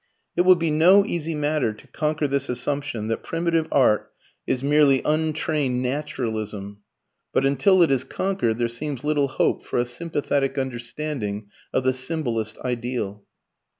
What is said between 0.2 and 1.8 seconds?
It will be no easy matter